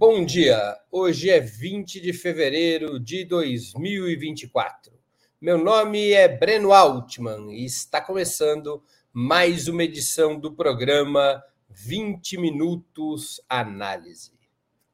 [0.00, 0.76] Bom dia!
[0.92, 4.92] Hoje é 20 de fevereiro de 2024.
[5.40, 8.80] Meu nome é Breno Altman e está começando
[9.12, 14.30] mais uma edição do programa 20 Minutos Análise.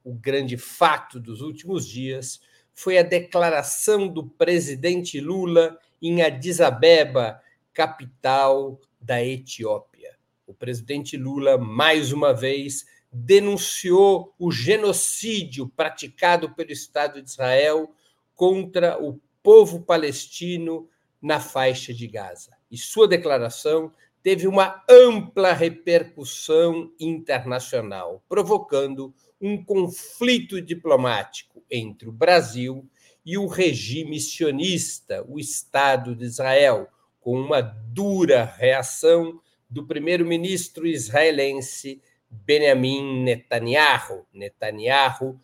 [0.03, 2.41] O grande fato dos últimos dias
[2.73, 7.43] foi a declaração do presidente Lula em Addis Abeba,
[7.75, 10.17] capital da Etiópia.
[10.47, 17.95] O presidente Lula, mais uma vez, denunciou o genocídio praticado pelo Estado de Israel
[18.35, 20.89] contra o povo palestino
[21.23, 22.51] na faixa de Gaza.
[22.69, 32.85] E sua declaração teve uma ampla repercussão internacional, provocando um conflito diplomático entre o Brasil
[33.25, 36.89] e o regime sionista, o Estado de Israel,
[37.21, 39.41] com uma dura reação
[39.71, 42.03] do primeiro-ministro israelense
[42.45, 44.27] Benjamin Netanyahu.
[44.33, 45.39] Netanyahu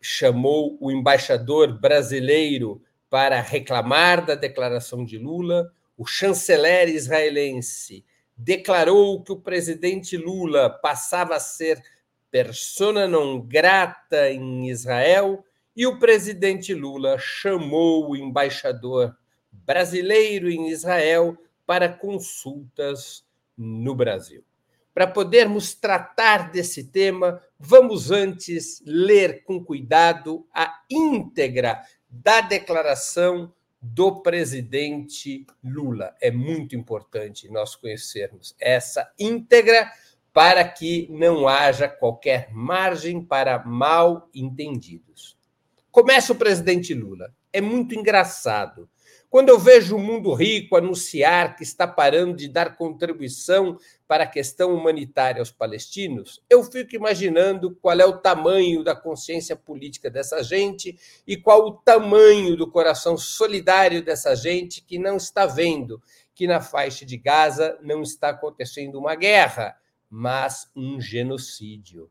[0.00, 5.72] chamou o embaixador brasileiro para reclamar da declaração de Lula.
[5.96, 8.04] O chanceler israelense
[8.36, 11.80] declarou que o presidente Lula passava a ser
[12.30, 15.44] persona non grata em Israel
[15.76, 19.16] e o presidente Lula chamou o embaixador
[19.50, 23.24] brasileiro em Israel para consultas
[23.56, 24.42] no Brasil.
[24.94, 34.22] Para podermos tratar desse tema, vamos antes ler com cuidado a íntegra da declaração do
[34.22, 36.14] presidente Lula.
[36.20, 39.90] É muito importante nós conhecermos essa íntegra
[40.32, 45.36] para que não haja qualquer margem para mal entendidos.
[45.90, 47.34] Começa o presidente Lula.
[47.52, 48.88] É muito engraçado
[49.32, 54.26] quando eu vejo o mundo rico anunciar que está parando de dar contribuição para a
[54.26, 60.42] questão humanitária aos palestinos, eu fico imaginando qual é o tamanho da consciência política dessa
[60.42, 66.02] gente e qual o tamanho do coração solidário dessa gente que não está vendo
[66.34, 69.74] que na faixa de Gaza não está acontecendo uma guerra,
[70.10, 72.10] mas um genocídio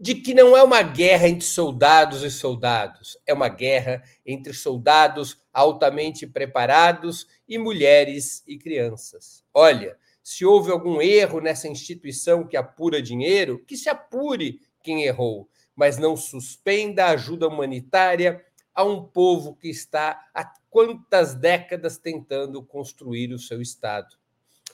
[0.00, 5.42] de que não é uma guerra entre soldados e soldados, é uma guerra entre soldados
[5.52, 9.42] altamente preparados e mulheres e crianças.
[9.52, 15.48] Olha, se houve algum erro nessa instituição que apura dinheiro, que se apure quem errou,
[15.74, 22.62] mas não suspenda a ajuda humanitária a um povo que está há quantas décadas tentando
[22.62, 24.16] construir o seu Estado.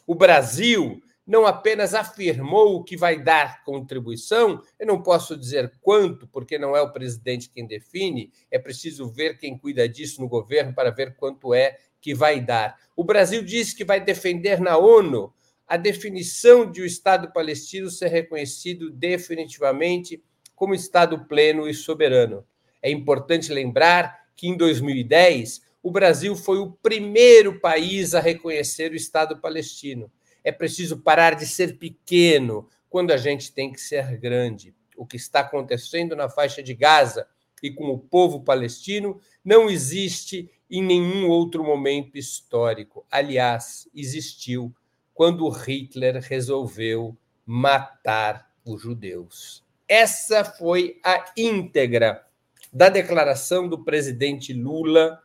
[0.06, 6.58] O Brasil não apenas afirmou que vai dar contribuição, eu não posso dizer quanto, porque
[6.58, 10.90] não é o presidente quem define, é preciso ver quem cuida disso no governo para
[10.90, 12.76] ver quanto é que vai dar.
[12.94, 15.32] O Brasil disse que vai defender na ONU
[15.66, 20.22] a definição de o Estado palestino ser reconhecido definitivamente
[20.54, 22.44] como Estado pleno e soberano.
[22.82, 28.96] É importante lembrar que em 2010 o Brasil foi o primeiro país a reconhecer o
[28.96, 30.10] Estado palestino.
[30.44, 34.74] É preciso parar de ser pequeno quando a gente tem que ser grande.
[34.96, 37.26] O que está acontecendo na faixa de Gaza
[37.62, 43.06] e com o povo palestino não existe em nenhum outro momento histórico.
[43.10, 44.74] Aliás, existiu
[45.14, 47.16] quando Hitler resolveu
[47.46, 49.64] matar os judeus.
[49.88, 52.24] Essa foi a íntegra
[52.72, 55.20] da declaração do presidente Lula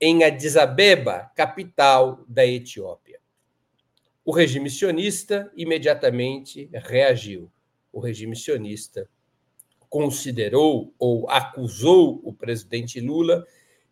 [0.00, 3.21] em Addis Abeba, capital da Etiópia.
[4.24, 7.50] O regime sionista imediatamente reagiu.
[7.92, 9.08] O regime sionista
[9.88, 13.44] considerou ou acusou o presidente Lula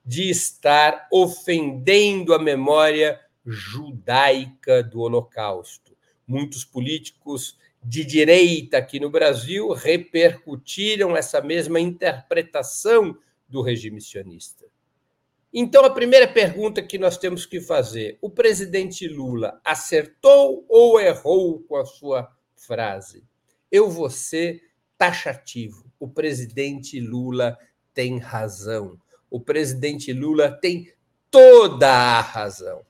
[0.07, 5.97] de estar ofendendo a memória judaica do Holocausto.
[6.27, 13.19] Muitos políticos de direita aqui no Brasil repercutiram essa mesma interpretação
[13.49, 14.70] do regime sionista.
[15.53, 21.61] Então, a primeira pergunta que nós temos que fazer: o presidente Lula acertou ou errou
[21.65, 23.25] com a sua frase?
[23.71, 24.63] Eu vou ser
[24.97, 25.91] taxativo.
[25.99, 27.59] O presidente Lula
[27.93, 28.99] tem razão.
[29.31, 30.93] O presidente Lula tem
[31.31, 32.85] toda a razão.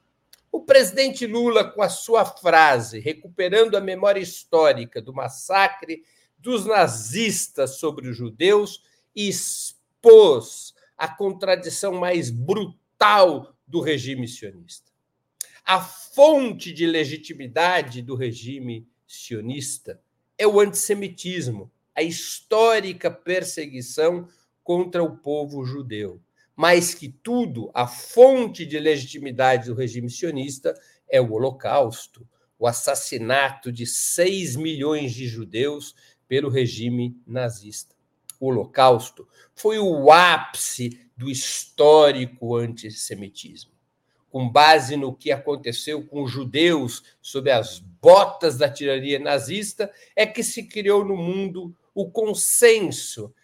[0.52, 6.02] O presidente Lula, com a sua frase, recuperando a memória histórica do massacre
[6.38, 8.82] dos nazistas sobre os judeus,
[9.14, 14.92] expôs a contradição mais brutal do regime sionista.
[15.64, 19.98] A fonte de legitimidade do regime sionista
[20.36, 24.28] é o antissemitismo, a histórica perseguição
[24.62, 26.20] contra o povo judeu.
[26.54, 33.72] Mais que tudo, a fonte de legitimidade do regime sionista é o Holocausto, o assassinato
[33.72, 35.94] de 6 milhões de judeus
[36.28, 37.96] pelo regime nazista.
[38.40, 43.70] O Holocausto, foi o ápice do histórico antissemitismo.
[44.30, 50.24] Com base no que aconteceu com os judeus sob as botas da tirania nazista, é
[50.24, 53.34] que se criou no mundo o consenso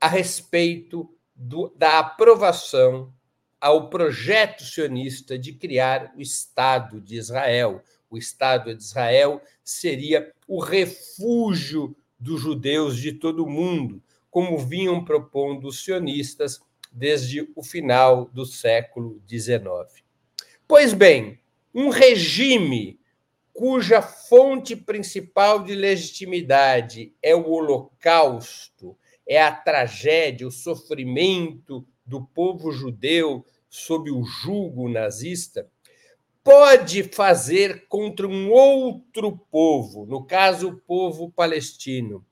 [0.00, 3.12] a respeito do, da aprovação
[3.60, 7.82] ao projeto sionista de criar o Estado de Israel.
[8.08, 15.04] O Estado de Israel seria o refúgio dos judeus de todo o mundo, como vinham
[15.04, 16.60] propondo os sionistas
[16.92, 19.60] desde o final do século XIX.
[20.66, 21.40] Pois bem,
[21.74, 22.98] um regime
[23.52, 28.96] cuja fonte principal de legitimidade é o Holocausto,
[29.26, 35.70] é a tragédia, o sofrimento do povo judeu sob o jugo nazista,
[36.42, 42.24] pode fazer contra um outro povo, no caso o povo palestino,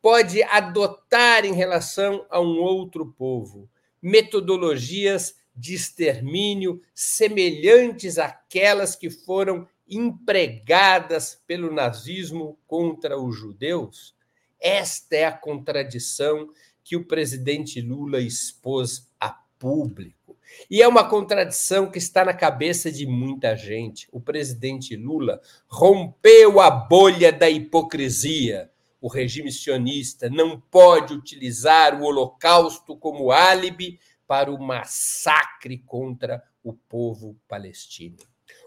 [0.00, 3.68] pode adotar em relação a um outro povo
[4.00, 14.14] metodologias de extermínio semelhantes àquelas que foram empregadas pelo nazismo contra os judeus?
[14.60, 16.48] Esta é a contradição
[16.84, 20.36] que o presidente Lula expôs a público.
[20.70, 24.08] E é uma contradição que está na cabeça de muita gente.
[24.10, 28.70] O presidente Lula rompeu a bolha da hipocrisia.
[29.00, 36.72] O regime sionista não pode utilizar o Holocausto como álibi para o massacre contra o
[36.72, 38.18] povo palestino.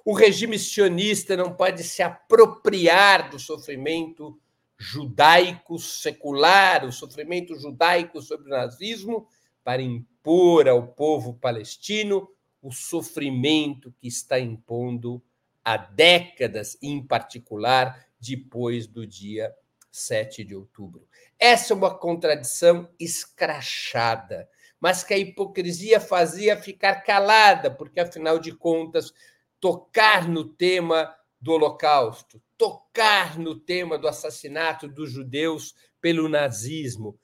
[0.06, 4.40] O regime sionista não pode se apropriar do sofrimento
[4.78, 9.28] judaico secular, o sofrimento judaico sobre o nazismo,
[9.64, 12.28] para impor ao povo palestino
[12.62, 15.22] o sofrimento que está impondo
[15.64, 19.54] há décadas, em particular depois do dia
[19.92, 21.08] 7 de outubro.
[21.38, 24.50] Essa é uma contradição escrachada,
[24.80, 29.14] mas que a hipocrisia fazia ficar calada, porque, afinal de contas,
[29.60, 37.20] tocar no tema do Holocausto, tocar no tema do assassinato dos judeus pelo nazismo,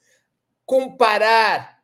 [0.65, 1.83] comparar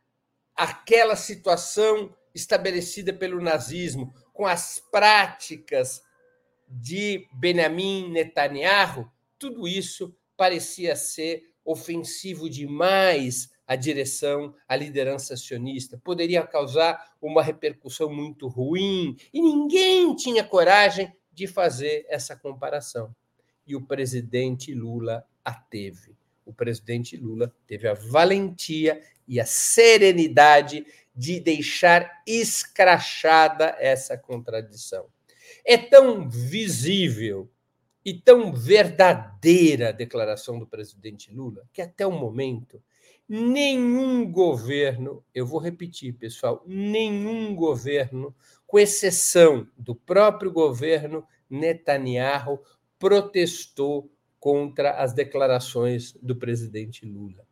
[0.55, 6.03] aquela situação estabelecida pelo nazismo com as práticas
[6.67, 16.45] de Benjamin Netanyahu, tudo isso parecia ser ofensivo demais à direção, à liderança sionista, poderia
[16.45, 23.15] causar uma repercussão muito ruim e ninguém tinha coragem de fazer essa comparação.
[23.65, 26.15] E o presidente Lula a teve.
[26.45, 35.07] O presidente Lula teve a valentia e a serenidade de deixar escrachada essa contradição.
[35.65, 37.49] É tão visível
[38.05, 42.81] e tão verdadeira declaração do presidente Lula que até o momento
[43.27, 48.35] nenhum governo, eu vou repetir, pessoal, nenhum governo,
[48.67, 52.59] com exceção do próprio governo Netanyahu,
[52.99, 57.45] protestou contra as declarações do presidente Lula.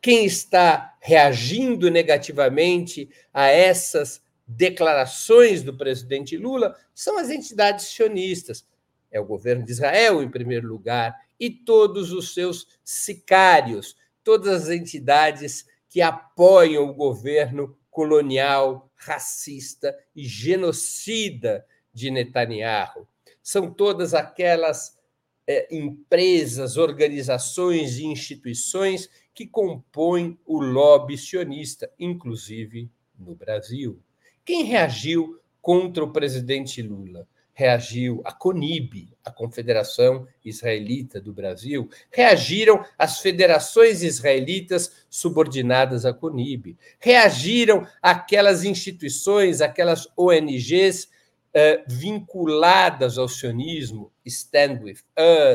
[0.00, 8.66] Quem está reagindo negativamente a essas declarações do presidente Lula são as entidades sionistas.
[9.12, 14.70] É o governo de Israel, em primeiro lugar, e todos os seus sicários, todas as
[14.70, 23.06] entidades que apoiam o governo colonial, racista e genocida de Netanyahu.
[23.42, 24.98] São todas aquelas
[25.46, 34.00] é, empresas, organizações e instituições que compõem o lobby sionista, inclusive no Brasil.
[34.44, 37.28] Quem reagiu contra o presidente Lula?
[37.62, 46.76] Reagiu a CONIB, a Confederação Israelita do Brasil, reagiram as federações israelitas subordinadas à CONIB,
[46.98, 54.98] reagiram aquelas instituições, aquelas ONGs uh, vinculadas ao sionismo, Stand With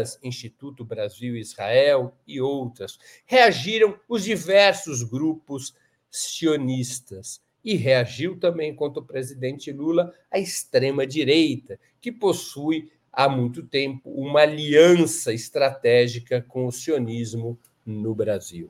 [0.02, 5.76] Us, Instituto Brasil Israel e outras, reagiram os diversos grupos
[6.10, 7.42] sionistas.
[7.68, 14.40] E reagiu também contra o presidente Lula a extrema-direita, que possui há muito tempo uma
[14.40, 18.70] aliança estratégica com o sionismo no Brasil.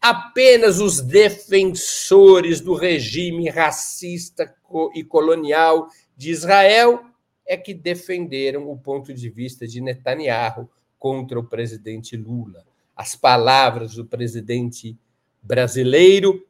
[0.00, 4.54] Apenas os defensores do regime racista
[4.94, 7.04] e colonial de Israel
[7.44, 12.64] é que defenderam o ponto de vista de Netanyahu contra o presidente Lula.
[12.94, 14.96] As palavras do presidente
[15.42, 16.46] brasileiro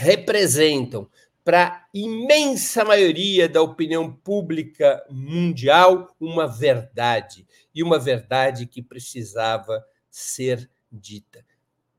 [0.00, 1.06] representam
[1.44, 9.84] para a imensa maioria da opinião pública mundial uma verdade, e uma verdade que precisava
[10.10, 11.44] ser dita.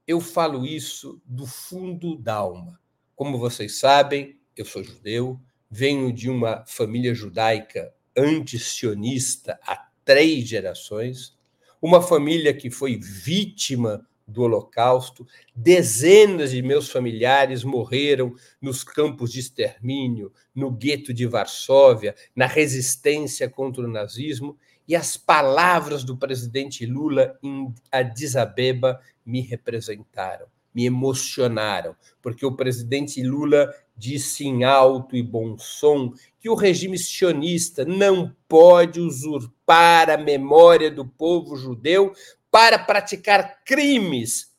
[0.08, 2.80] eu falo isso do fundo da alma.
[3.16, 5.40] Como vocês sabem, eu sou judeu,
[5.70, 11.38] venho de uma família judaica antisionista há três gerações,
[11.82, 19.40] uma família que foi vítima do Holocausto, dezenas de meus familiares morreram nos campos de
[19.40, 24.58] extermínio, no gueto de Varsóvia, na resistência contra o nazismo,
[24.88, 32.56] e as palavras do presidente Lula em Addis Abeba me representaram, me emocionaram, porque o
[32.56, 40.10] presidente Lula disse em alto e bom som que o regime sionista não pode usurpar
[40.10, 42.12] a memória do povo judeu
[42.52, 44.54] para praticar crimes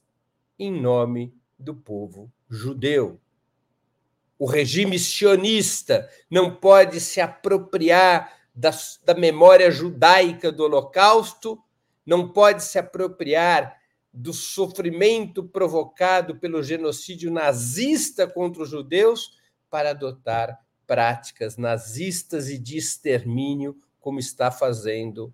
[0.59, 3.21] em nome do povo judeu.
[4.39, 8.71] O regime sionista não pode se apropriar da,
[9.05, 11.63] da memória judaica do Holocausto,
[12.05, 13.79] não pode se apropriar
[14.13, 19.39] do sofrimento provocado pelo genocídio nazista contra os judeus
[19.71, 25.33] para adotar práticas nazistas e de extermínio, como está fazendo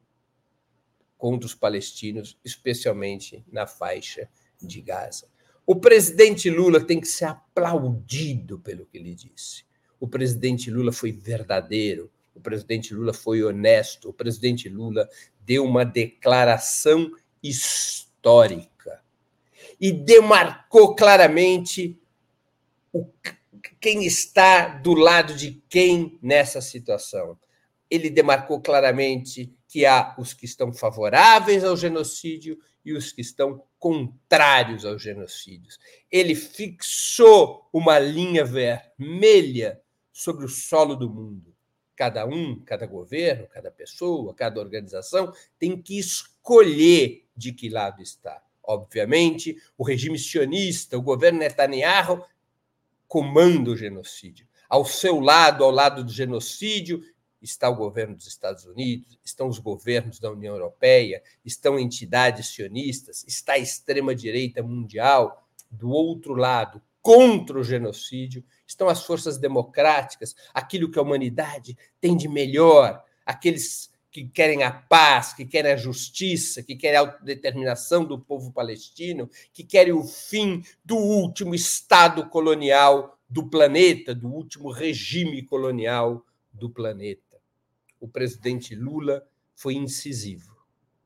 [1.19, 4.31] contra os palestinos, especialmente na faixa
[4.63, 5.27] de Gaza.
[5.67, 9.65] O presidente Lula tem que ser aplaudido pelo que ele disse.
[10.01, 15.09] O presidente Lula foi verdadeiro, o presidente Lula foi honesto, o presidente Lula
[15.41, 17.11] deu uma declaração
[17.43, 19.03] histórica
[19.81, 22.01] e demarcou claramente
[22.93, 23.07] o,
[23.81, 27.39] quem está do lado de quem nessa situação.
[27.91, 33.63] Ele demarcou claramente que há os que estão favoráveis ao genocídio e os que estão
[33.79, 35.79] contrários aos genocídios.
[36.11, 41.55] Ele fixou uma linha vermelha sobre o solo do mundo.
[41.95, 48.43] Cada um, cada governo, cada pessoa, cada organização tem que escolher de que lado está.
[48.63, 52.25] Obviamente, o regime sionista, o governo Netanyahu,
[53.07, 54.47] comanda o genocídio.
[54.69, 57.03] Ao seu lado, ao lado do genocídio,
[57.41, 63.25] está o governo dos Estados Unidos, estão os governos da União Europeia, estão entidades sionistas,
[63.27, 65.47] está a extrema-direita mundial.
[65.71, 72.17] Do outro lado, contra o genocídio, estão as forças democráticas, aquilo que a humanidade tem
[72.17, 78.05] de melhor, aqueles que querem a paz, que querem a justiça, que querem a autodeterminação
[78.05, 84.71] do povo palestino, que querem o fim do último Estado colonial do planeta, do último
[84.71, 87.28] regime colonial do planeta
[88.01, 90.57] o presidente Lula foi incisivo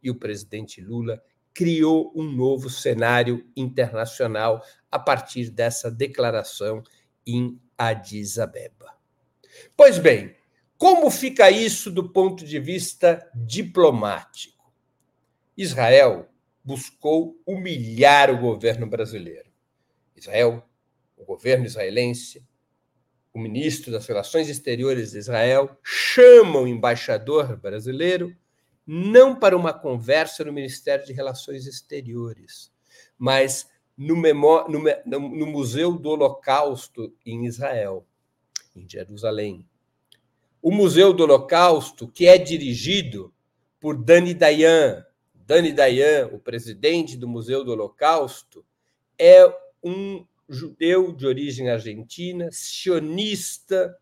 [0.02, 1.22] e o presidente Lula
[1.54, 6.82] criou um novo cenário internacional a partir dessa declaração
[7.26, 8.96] em Addis Abeba.
[9.76, 10.34] Pois bem,
[10.78, 14.72] como fica isso do ponto de vista diplomático?
[15.56, 16.28] Israel
[16.64, 19.50] buscou humilhar o governo brasileiro.
[20.16, 20.66] Israel,
[21.16, 22.46] o governo israelense,
[23.32, 28.36] o ministro das Relações Exteriores de Israel chama o embaixador brasileiro
[28.86, 32.70] não para uma conversa no Ministério de Relações Exteriores,
[33.16, 38.04] mas no, memó no, no Museu do Holocausto em Israel,
[38.74, 39.66] em Jerusalém.
[40.60, 43.32] O Museu do Holocausto, que é dirigido
[43.80, 45.04] por Dani Dayan.
[45.34, 48.64] Dani Dayan, o presidente do Museu do Holocausto,
[49.18, 49.44] é
[49.82, 53.96] um judeu de origem argentina, sionista,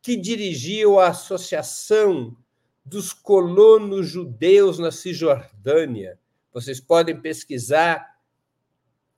[0.00, 2.36] que dirigiu a Associação
[2.84, 6.18] dos Colonos Judeus na Cisjordânia.
[6.52, 8.18] Vocês podem pesquisar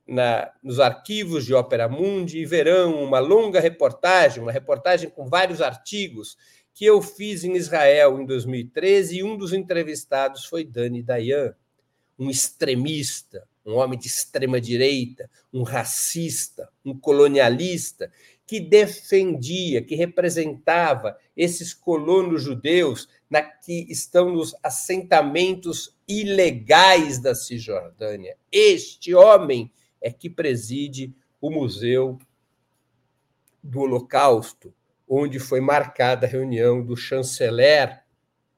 [0.06, 5.60] na, nos arquivos de Opera Mundi e verão uma longa reportagem, uma reportagem com vários
[5.60, 6.36] artigos
[6.74, 11.54] que eu fiz em Israel em 2013 e um dos entrevistados foi Dani Dayan,
[12.18, 18.10] um extremista, um homem de extrema direita, um racista, um colonialista,
[18.46, 28.36] que defendia, que representava esses colonos judeus na, que estão nos assentamentos ilegais da Cisjordânia.
[28.50, 32.18] Este homem é que preside o Museu
[33.62, 34.74] do Holocausto,
[35.08, 38.02] onde foi marcada a reunião do chanceler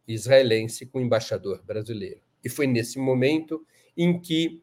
[0.06, 2.20] israelense com o embaixador brasileiro.
[2.42, 3.64] E foi nesse momento
[3.96, 4.62] em que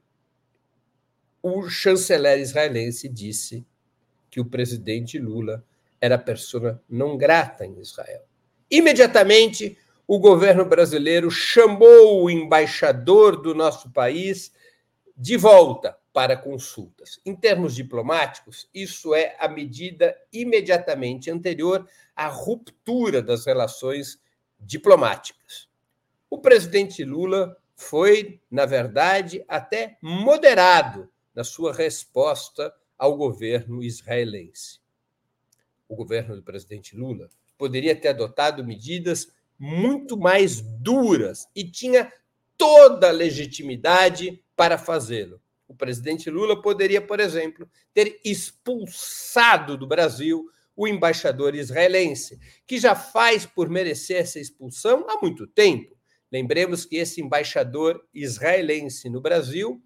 [1.41, 3.65] o chanceler israelense disse
[4.29, 5.63] que o presidente Lula
[5.99, 8.23] era persona não grata em Israel.
[8.69, 9.77] Imediatamente,
[10.07, 14.51] o governo brasileiro chamou o embaixador do nosso país
[15.15, 17.19] de volta para consultas.
[17.25, 24.19] Em termos diplomáticos, isso é a medida imediatamente anterior à ruptura das relações
[24.59, 25.67] diplomáticas.
[26.29, 34.79] O presidente Lula foi, na verdade, até moderado na sua resposta ao governo israelense.
[35.87, 42.11] O governo do presidente Lula poderia ter adotado medidas muito mais duras e tinha
[42.57, 45.41] toda a legitimidade para fazê-lo.
[45.67, 52.95] O presidente Lula poderia, por exemplo, ter expulsado do Brasil o embaixador israelense, que já
[52.95, 55.97] faz por merecer essa expulsão há muito tempo.
[56.31, 59.81] Lembremos que esse embaixador israelense no Brasil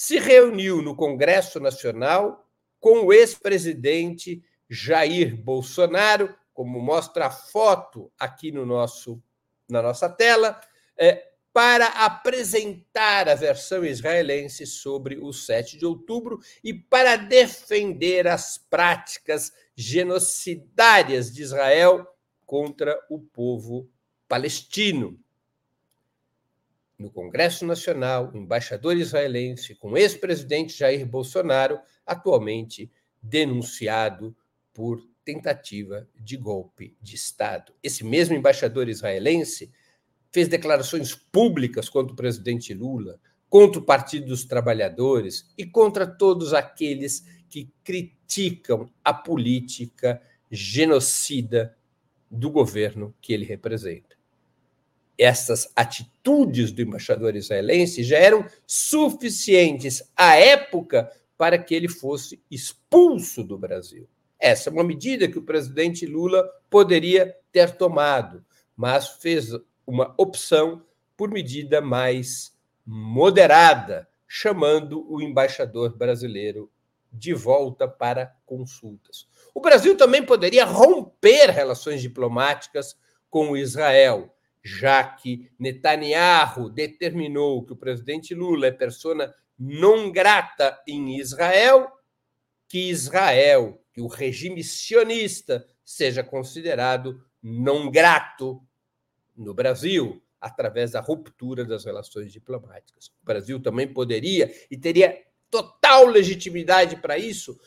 [0.00, 2.48] se reuniu no Congresso Nacional
[2.80, 9.22] com o ex-presidente Jair Bolsonaro, como mostra a foto aqui no nosso,
[9.68, 10.58] na nossa tela,
[10.96, 18.56] é, para apresentar a versão israelense sobre o 7 de outubro e para defender as
[18.56, 22.06] práticas genocidárias de Israel
[22.46, 23.86] contra o povo
[24.26, 25.20] palestino.
[27.00, 32.92] No Congresso Nacional, embaixador israelense com ex-presidente Jair Bolsonaro, atualmente
[33.22, 34.36] denunciado
[34.74, 37.72] por tentativa de golpe de Estado.
[37.82, 39.72] Esse mesmo embaixador israelense
[40.30, 46.52] fez declarações públicas contra o presidente Lula, contra o Partido dos Trabalhadores e contra todos
[46.52, 51.74] aqueles que criticam a política genocida
[52.30, 54.19] do governo que ele representa.
[55.22, 63.44] Essas atitudes do embaixador israelense já eram suficientes à época para que ele fosse expulso
[63.44, 64.08] do Brasil.
[64.38, 68.42] Essa é uma medida que o presidente Lula poderia ter tomado,
[68.74, 69.50] mas fez
[69.86, 70.82] uma opção
[71.18, 76.72] por medida mais moderada, chamando o embaixador brasileiro
[77.12, 79.28] de volta para consultas.
[79.54, 82.96] O Brasil também poderia romper relações diplomáticas
[83.28, 91.18] com Israel, já que Netanyahu determinou que o presidente Lula é persona não grata em
[91.18, 91.90] Israel,
[92.68, 98.62] que Israel, que o regime sionista seja considerado não grato
[99.36, 103.08] no Brasil, através da ruptura das relações diplomáticas.
[103.22, 107.60] O Brasil também poderia e teria total legitimidade para isso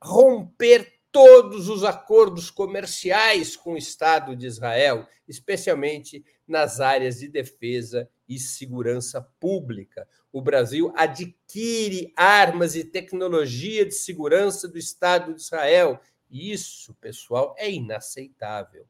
[0.00, 8.10] romper todos os acordos comerciais com o Estado de Israel, especialmente nas áreas de defesa
[8.28, 10.08] e segurança pública.
[10.32, 16.00] O Brasil adquire armas e tecnologia de segurança do Estado de Israel.
[16.28, 18.84] Isso, pessoal, é inaceitável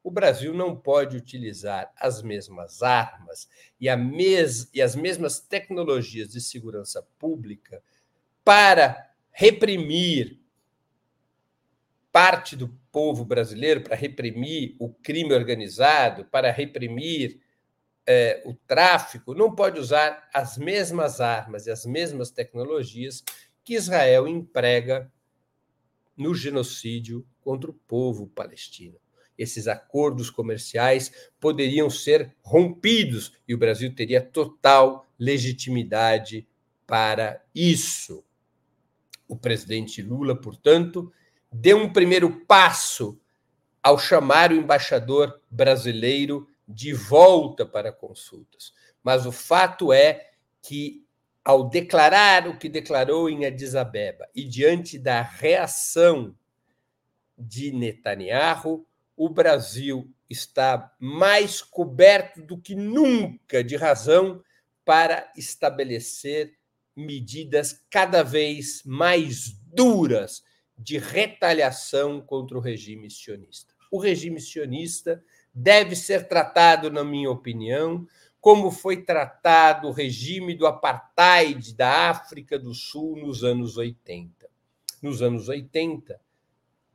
[0.00, 3.46] o Brasil não pode utilizar as mesmas armas
[3.78, 7.82] e, mes e as mesmas tecnologias de segurança pública
[8.42, 10.40] para reprimir
[12.12, 17.40] parte do povo brasileiro, para reprimir o crime organizado, para reprimir
[18.06, 23.22] é, o tráfico, não pode usar as mesmas armas e as mesmas tecnologias
[23.62, 25.12] que Israel emprega
[26.16, 28.98] no genocídio contra o povo palestino
[29.38, 36.46] esses acordos comerciais poderiam ser rompidos e o Brasil teria total legitimidade
[36.84, 38.24] para isso.
[39.28, 41.12] O presidente Lula, portanto,
[41.50, 43.20] deu um primeiro passo
[43.82, 48.72] ao chamar o embaixador brasileiro de volta para consultas.
[49.02, 50.30] Mas o fato é
[50.60, 51.06] que,
[51.44, 56.36] ao declarar o que declarou em Addis Abeba e diante da reação
[57.38, 64.42] de Netanyahu, o Brasil está mais coberto do que nunca de razão
[64.84, 66.54] para estabelecer
[66.94, 70.42] medidas cada vez mais duras
[70.78, 73.74] de retaliação contra o regime sionista.
[73.90, 78.06] O regime sionista deve ser tratado, na minha opinião,
[78.40, 84.48] como foi tratado o regime do apartheid da África do Sul nos anos 80.
[85.02, 86.20] Nos anos 80,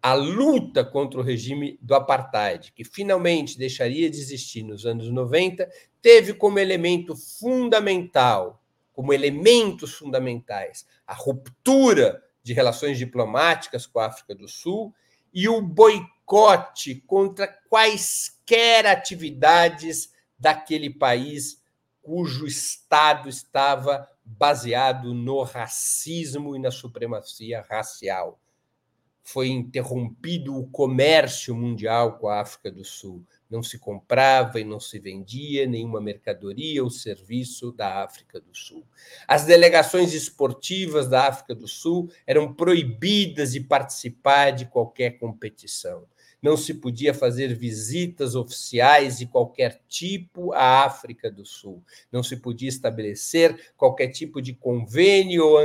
[0.02, 5.70] a luta contra o regime do apartheid, que finalmente deixaria de existir nos anos 90,
[6.02, 14.36] teve como elemento fundamental, como elementos fundamentais, a ruptura de relações diplomáticas com a África
[14.36, 14.94] do Sul
[15.34, 21.64] e o boicote contra quaisquer atividades daquele país
[22.02, 28.40] cujo Estado estava baseado no racismo e na supremacia racial
[29.24, 33.26] foi interrompido o comércio mundial com a África do Sul.
[33.54, 38.84] Não se comprava e não se vendia nenhuma mercadoria ou serviço da África do Sul.
[39.28, 46.08] As delegações esportivas da África do Sul eram proibidas de participar de qualquer competição.
[46.42, 51.84] Não se podia fazer visitas oficiais de qualquer tipo à África do Sul.
[52.12, 55.60] Não se podia estabelecer qualquer tipo de convênio ou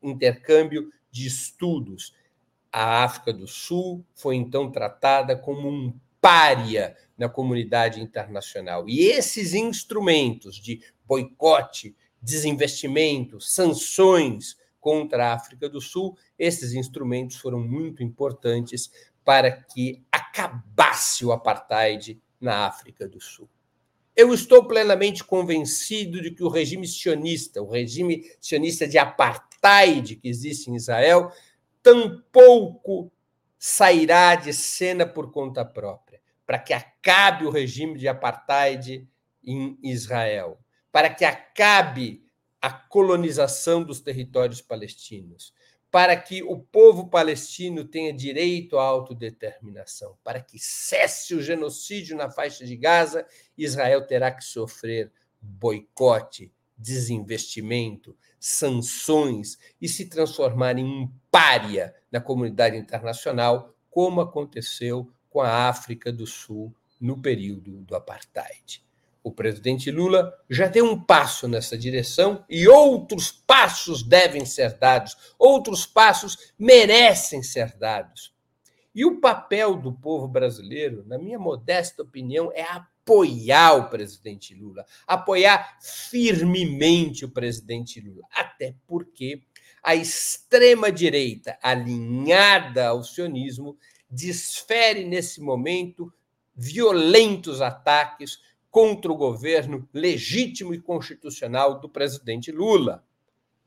[0.00, 2.14] intercâmbio de estudos.
[2.70, 5.92] A África do Sul foi então tratada como um
[6.24, 8.88] pária na comunidade internacional.
[8.88, 17.60] E esses instrumentos de boicote, desinvestimento, sanções contra a África do Sul, esses instrumentos foram
[17.60, 18.90] muito importantes
[19.22, 23.46] para que acabasse o apartheid na África do Sul.
[24.16, 30.28] Eu estou plenamente convencido de que o regime sionista, o regime sionista de apartheid que
[30.28, 31.30] existe em Israel,
[31.82, 33.12] tampouco
[33.66, 36.03] sairá de cena por conta própria,
[36.46, 39.08] para que acabe o regime de apartheid
[39.42, 40.58] em Israel,
[40.90, 42.24] para que acabe
[42.60, 45.52] a colonização dos territórios palestinos,
[45.90, 52.30] para que o povo palestino tenha direito à autodeterminação, para que cesse o genocídio na
[52.30, 53.26] faixa de Gaza,
[53.56, 62.76] Israel terá que sofrer boicote, desinvestimento, sanções e se transformar em um pária na comunidade
[62.76, 68.84] internacional, como aconteceu com a África do Sul no período do apartheid
[69.24, 75.16] o presidente Lula já deu um passo nessa direção e outros passos devem ser dados,
[75.38, 78.34] outros passos merecem ser dados.
[78.94, 84.84] E o papel do povo brasileiro, na minha modesta opinião, é apoiar o presidente Lula,
[85.06, 89.42] apoiar firmemente o presidente Lula, até porque
[89.82, 93.76] a extrema-direita alinhada ao sionismo
[94.14, 96.12] desfere nesse momento
[96.54, 103.04] violentos ataques contra o governo legítimo e constitucional do presidente Lula.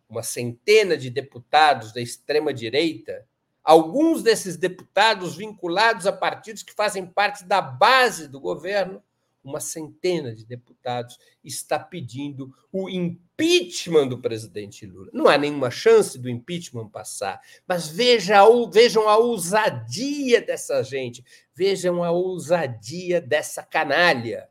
[0.10, 3.28] Uma centena de deputados da extrema-direita,
[3.62, 9.04] alguns desses deputados vinculados a partidos que fazem parte da base do governo,
[9.48, 15.10] uma centena de deputados está pedindo o impeachment do presidente Lula.
[15.14, 22.04] Não há nenhuma chance do impeachment passar, mas veja, vejam a ousadia dessa gente, vejam
[22.04, 24.50] a ousadia dessa canalha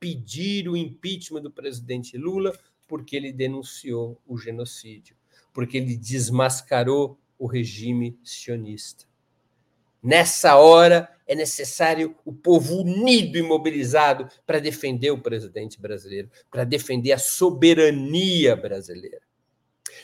[0.00, 2.56] pedir o impeachment do presidente Lula
[2.86, 5.16] porque ele denunciou o genocídio,
[5.52, 9.07] porque ele desmascarou o regime sionista.
[10.02, 16.64] Nessa hora é necessário o povo unido e mobilizado para defender o presidente brasileiro, para
[16.64, 19.20] defender a soberania brasileira.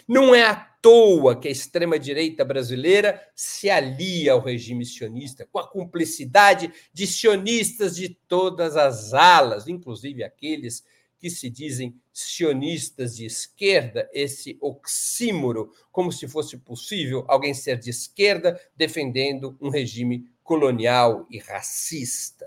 [0.07, 5.67] Não é à toa que a extrema-direita brasileira se alia ao regime sionista, com a
[5.67, 10.85] cumplicidade de sionistas de todas as alas, inclusive aqueles
[11.19, 17.91] que se dizem sionistas de esquerda, esse oxímoro, como se fosse possível alguém ser de
[17.91, 22.47] esquerda defendendo um regime colonial e racista.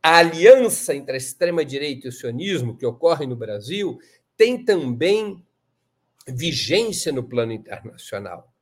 [0.00, 3.98] A aliança entre a extrema-direita e o sionismo que ocorre no Brasil
[4.36, 5.44] tem também
[6.26, 8.54] vigência no plano internacional.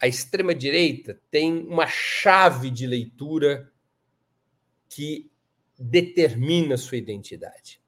[0.00, 3.72] A extrema-direita tem uma chave de leitura
[4.88, 5.30] que
[5.78, 7.81] determina sua identidade.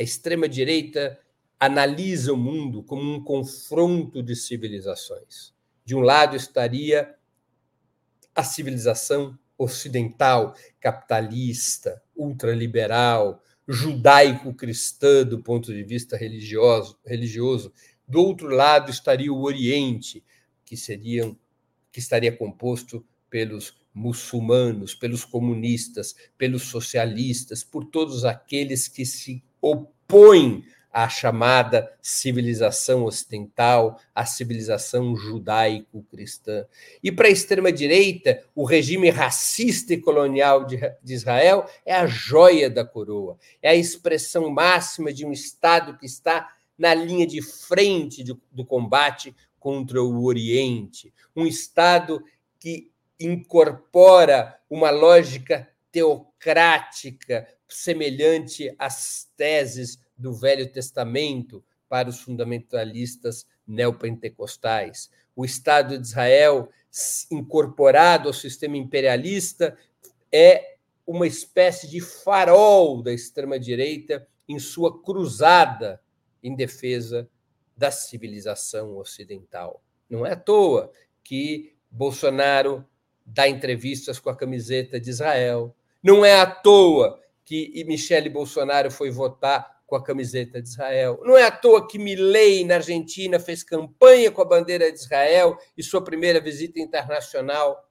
[0.00, 1.20] A extrema-direita
[1.58, 5.52] analisa o mundo como um confronto de civilizações.
[5.84, 7.14] De um lado estaria
[8.34, 17.70] a civilização ocidental, capitalista, ultraliberal, judaico-cristã do ponto de vista religioso, religioso
[18.08, 20.24] do outro lado estaria o Oriente,
[20.64, 21.38] que seriam
[21.92, 30.64] que estaria composto pelos muçulmanos, pelos comunistas, pelos socialistas, por todos aqueles que se opõem
[30.92, 36.66] à chamada civilização ocidental, à civilização judaico-cristã.
[37.02, 42.84] E para a extrema-direita, o regime racista e colonial de, Israel é a joia da
[42.84, 48.64] coroa, é a expressão máxima de um Estado que está na linha de frente do
[48.64, 52.22] combate contra o Oriente, um Estado
[52.58, 65.10] que incorpora uma lógica teocrática semelhante às teses do Velho Testamento para os fundamentalistas neopentecostais.
[65.34, 66.68] O Estado de Israel,
[67.30, 69.76] incorporado ao sistema imperialista,
[70.32, 70.76] é
[71.06, 76.00] uma espécie de farol da extrema-direita em sua cruzada
[76.42, 77.28] em defesa
[77.76, 79.82] da civilização ocidental.
[80.08, 82.84] Não é à toa que Bolsonaro
[83.24, 85.74] dá entrevistas com a camiseta de Israel.
[86.02, 91.20] Não é à toa que Michele Bolsonaro foi votar com a camiseta de Israel.
[91.24, 95.58] Não é à toa que Milley, na Argentina, fez campanha com a bandeira de Israel
[95.76, 97.90] e sua primeira visita internacional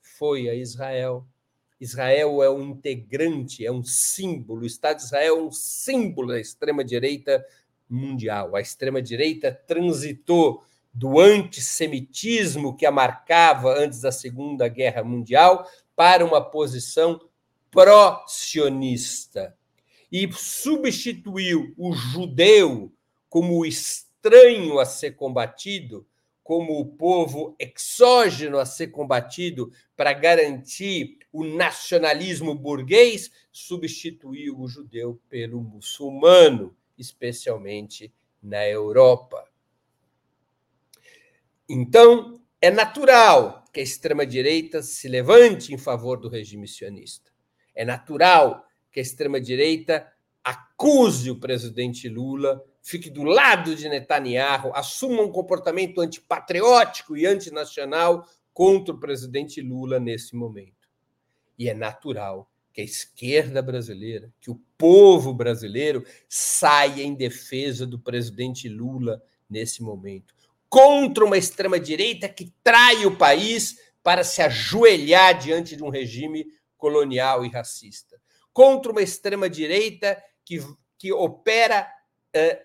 [0.00, 1.26] foi a Israel.
[1.80, 6.40] Israel é um integrante, é um símbolo, o Estado de Israel é um símbolo da
[6.40, 7.44] extrema-direita
[7.90, 8.54] mundial.
[8.54, 16.40] A extrema-direita transitou do antissemitismo que a marcava antes da Segunda Guerra Mundial para uma
[16.40, 17.20] posição
[17.74, 19.56] pró-sionista
[20.10, 22.92] e substituiu o judeu
[23.28, 26.06] como o estranho a ser combatido,
[26.44, 35.20] como o povo exógeno a ser combatido para garantir o nacionalismo burguês, substituiu o judeu
[35.28, 39.48] pelo muçulmano, especialmente na Europa.
[41.68, 47.33] Então, é natural que a extrema-direita se levante em favor do regime sionista.
[47.74, 50.06] É natural que a extrema-direita
[50.42, 58.26] acuse o presidente Lula, fique do lado de Netanyahu, assuma um comportamento antipatriótico e antinacional
[58.52, 60.88] contra o presidente Lula nesse momento.
[61.58, 67.98] E é natural que a esquerda brasileira, que o povo brasileiro saia em defesa do
[67.98, 70.34] presidente Lula nesse momento
[70.74, 76.48] contra uma extrema-direita que trai o país para se ajoelhar diante de um regime
[76.84, 78.20] colonial e racista,
[78.52, 80.58] contra uma extrema-direita que,
[80.98, 81.90] que opera
[82.30, 82.62] eh,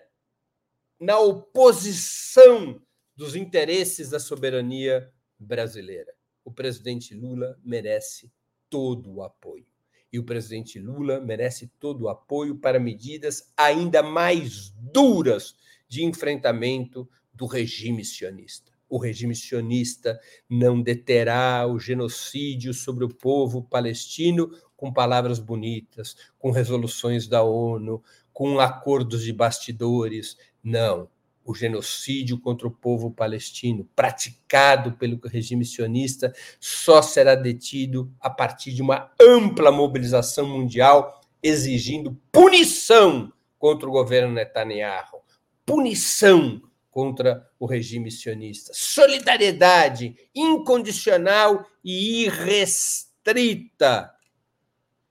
[1.00, 2.82] na oposição
[3.16, 6.12] dos interesses da soberania brasileira.
[6.44, 8.30] O presidente Lula merece
[8.68, 9.66] todo o apoio.
[10.12, 15.56] E o presidente Lula merece todo o apoio para medidas ainda mais duras
[15.88, 18.69] de enfrentamento do regime sionista.
[18.90, 26.50] O regime sionista não deterá o genocídio sobre o povo palestino com palavras bonitas, com
[26.50, 30.36] resoluções da ONU, com acordos de bastidores.
[30.60, 31.08] Não.
[31.44, 38.72] O genocídio contra o povo palestino, praticado pelo regime sionista, só será detido a partir
[38.72, 45.22] de uma ampla mobilização mundial exigindo punição contra o governo Netanyahu,
[45.64, 48.72] punição contra o regime sionista.
[48.74, 54.14] Solidariedade incondicional e irrestrita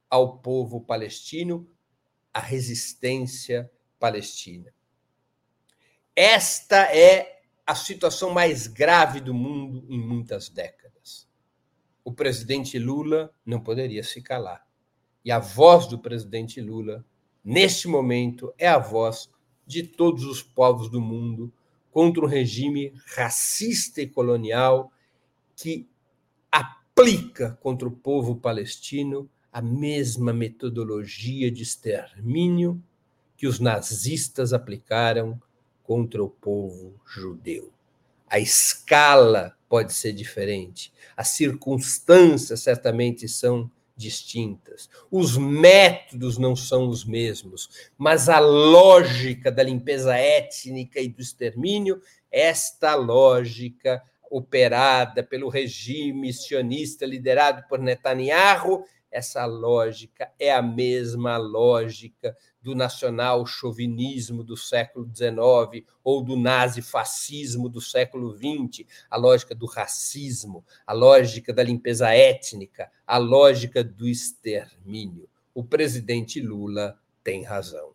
[0.09, 1.69] ao povo palestino,
[2.33, 4.73] à resistência palestina.
[6.15, 11.27] Esta é a situação mais grave do mundo em muitas décadas.
[12.03, 14.67] O presidente Lula não poderia se calar.
[15.23, 17.05] E a voz do presidente Lula,
[17.43, 19.29] neste momento, é a voz
[19.67, 21.53] de todos os povos do mundo
[21.99, 24.89] contra um regime racista e colonial
[25.53, 25.85] que
[26.49, 32.81] aplica contra o povo palestino a mesma metodologia de extermínio
[33.35, 35.37] que os nazistas aplicaram
[35.83, 37.69] contra o povo judeu.
[38.29, 44.89] A escala pode ser diferente, as circunstâncias certamente são distintas.
[45.11, 52.01] Os métodos não são os mesmos, mas a lógica da limpeza étnica e do extermínio,
[52.31, 62.35] esta lógica operada pelo regime sionista liderado por Netanyahu, essa lógica é a mesma lógica
[62.61, 69.65] do nacional chauvinismo do século XIX ou do nazifascismo do século XX, a lógica do
[69.65, 75.27] racismo, a lógica da limpeza étnica, a lógica do extermínio.
[75.53, 77.93] O presidente Lula tem razão.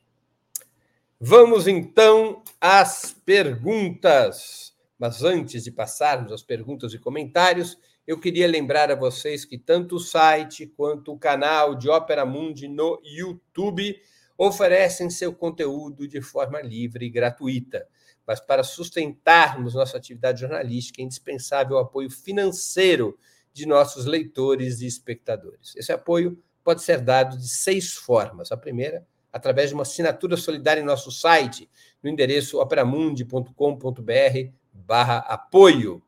[1.21, 4.75] Vamos então às perguntas.
[4.99, 9.97] Mas antes de passarmos às perguntas e comentários, eu queria lembrar a vocês que tanto
[9.97, 13.99] o site quanto o canal de Ópera Mundi no YouTube
[14.37, 17.87] oferecem seu conteúdo de forma livre e gratuita.
[18.27, 23.19] Mas para sustentarmos nossa atividade jornalística é indispensável o apoio financeiro
[23.53, 25.75] de nossos leitores e espectadores.
[25.77, 28.51] Esse apoio pode ser dado de seis formas.
[28.51, 31.71] A primeira, através de uma assinatura solidária em nosso site,
[32.03, 36.03] no endereço operamundi.com.br barra apoio.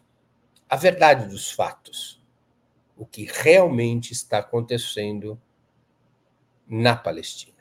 [0.70, 2.22] a verdade dos fatos,
[2.98, 5.40] o que realmente está acontecendo
[6.68, 7.56] na Palestina.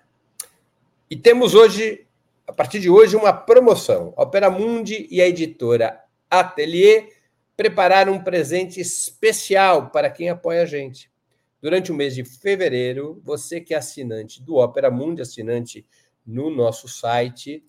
[1.11, 2.07] E temos hoje,
[2.47, 4.15] a partir de hoje, uma promoção.
[4.17, 7.09] A Opera Mundi e a editora Atelier
[7.57, 11.13] prepararam um presente especial para quem apoia a gente.
[11.61, 15.87] Durante o mês de fevereiro, você que é assinante do Opera Mundi, assinante
[16.27, 17.65] no nosso site,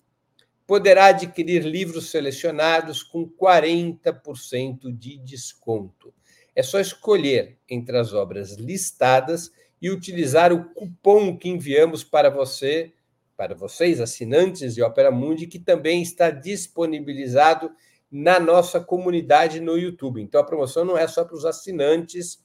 [0.66, 6.12] poderá adquirir livros selecionados com 40% de desconto.
[6.54, 12.92] É só escolher entre as obras listadas e utilizar o cupom que enviamos para você,
[13.36, 17.70] para vocês assinantes de Opera Mundi, que também está disponibilizado
[18.10, 20.20] na nossa comunidade no YouTube.
[20.20, 22.44] Então a promoção não é só para os assinantes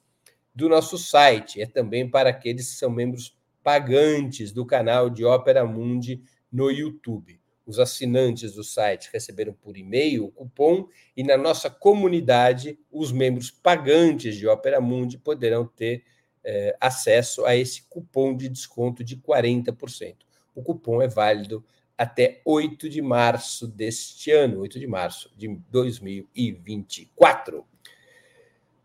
[0.54, 5.66] do nosso site, é também para aqueles que são membros pagantes do canal de Opera
[5.66, 11.70] Mundi no YouTube os assinantes do site receberam por e-mail o cupom e na nossa
[11.70, 16.04] comunidade os membros pagantes de Opera Mundi poderão ter
[16.44, 20.16] eh, acesso a esse cupom de desconto de 40%.
[20.56, 21.64] O cupom é válido
[21.98, 27.66] até 8 de março deste ano, 8 de março de 2024.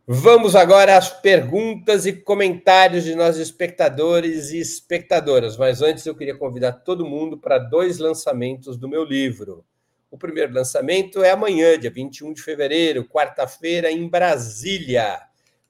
[0.09, 5.57] Vamos agora às perguntas e comentários de nossos espectadores e espectadoras.
[5.57, 9.64] Mas antes eu queria convidar todo mundo para dois lançamentos do meu livro.
[10.09, 15.21] O primeiro lançamento é amanhã, dia 21 de fevereiro, quarta-feira, em Brasília.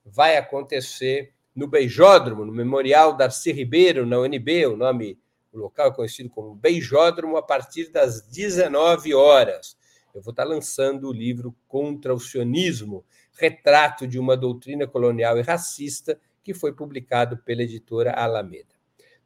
[0.04, 5.18] Vai acontecer no Beijódromo, no Memorial Darcy Ribeiro, na UNB, o nome,
[5.50, 9.78] o local é conhecido como Beijódromo, a partir das 19 horas.
[10.14, 13.02] Eu vou estar lançando o livro Contra o Sionismo
[13.36, 18.74] Retrato de uma Doutrina Colonial e Racista, que foi publicado pela editora Alameda.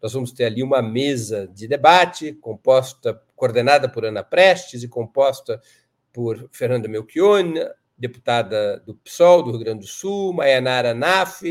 [0.02, 5.60] Nós vamos ter ali uma mesa de debate composta, coordenada por Ana Prestes e composta
[6.12, 7.60] por Fernanda Melchione,
[7.96, 11.42] deputada do PSOL do Rio Grande do Sul, Mayanara Naf,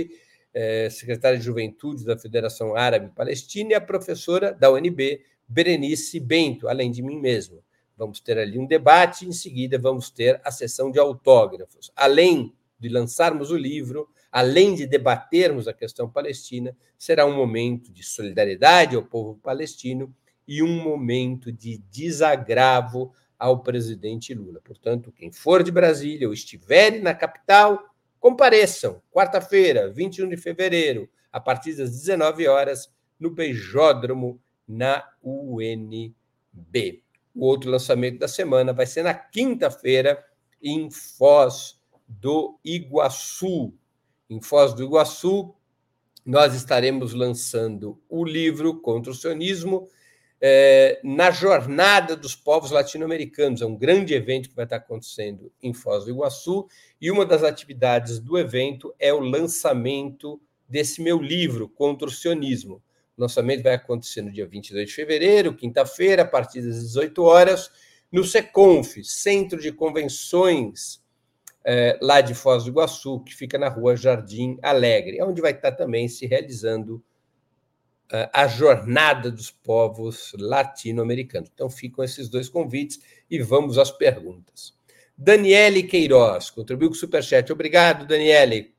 [0.54, 6.68] eh, secretária de Juventude da Federação Árabe Palestina, e a professora da UNB, Berenice Bento,
[6.68, 7.64] além de mim mesmo.
[8.00, 11.92] Vamos ter ali um debate, em seguida vamos ter a sessão de autógrafos.
[11.94, 18.02] Além de lançarmos o livro, além de debatermos a questão palestina, será um momento de
[18.02, 20.16] solidariedade ao povo palestino
[20.48, 24.62] e um momento de desagravo ao presidente Lula.
[24.64, 27.84] Portanto, quem for de Brasília ou estiver na capital,
[28.18, 36.14] compareçam, quarta-feira, 21 de fevereiro, a partir das 19 horas, no Beijódromo, na UNB.
[37.36, 40.24] O outro lançamento da semana vai ser na quinta-feira,
[40.62, 43.74] em Foz do Iguaçu.
[44.30, 45.54] Em Foz do Iguaçu,
[46.26, 49.88] nós estaremos lançando o livro Contra o Sionismo
[50.42, 53.62] é, na Jornada dos Povos Latino-Americanos.
[53.62, 56.68] É um grande evento que vai estar acontecendo em Foz do Iguaçu,
[57.00, 62.82] e uma das atividades do evento é o lançamento desse meu livro, Contra o Sionismo.
[63.20, 67.72] Lançamento vai acontecer no dia 22 de fevereiro, quinta-feira, a partir das 18 horas,
[68.12, 71.04] no SECONF, Centro de Convenções
[71.64, 75.74] é, lá de Foz do Iguaçu, que fica na rua Jardim Alegre, onde vai estar
[75.74, 77.04] também se realizando
[78.12, 81.52] é, a Jornada dos Povos Latino-Americanos.
[81.54, 83.00] Então ficam esses dois convites
[83.30, 84.74] e vamos às perguntas.
[85.16, 87.52] Daniele Queiroz contribuiu com o Superchat.
[87.52, 88.74] Obrigado, Daniele.